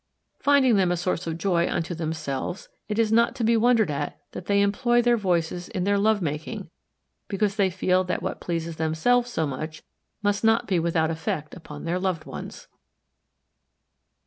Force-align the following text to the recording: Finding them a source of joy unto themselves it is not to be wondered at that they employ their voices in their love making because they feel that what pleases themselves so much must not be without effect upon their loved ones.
Finding 0.39 0.77
them 0.77 0.91
a 0.91 0.97
source 0.97 1.27
of 1.27 1.37
joy 1.37 1.69
unto 1.69 1.93
themselves 1.93 2.69
it 2.89 2.97
is 2.97 3.11
not 3.11 3.35
to 3.35 3.43
be 3.43 3.55
wondered 3.55 3.91
at 3.91 4.19
that 4.31 4.47
they 4.47 4.61
employ 4.63 4.99
their 4.99 5.15
voices 5.15 5.67
in 5.69 5.83
their 5.83 5.99
love 5.99 6.23
making 6.23 6.71
because 7.27 7.55
they 7.55 7.69
feel 7.69 8.03
that 8.05 8.23
what 8.23 8.41
pleases 8.41 8.77
themselves 8.77 9.29
so 9.29 9.45
much 9.45 9.83
must 10.23 10.43
not 10.43 10.65
be 10.65 10.79
without 10.79 11.11
effect 11.11 11.53
upon 11.53 11.83
their 11.83 11.99
loved 11.99 12.25
ones. 12.25 12.67